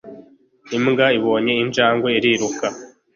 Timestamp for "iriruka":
2.17-2.65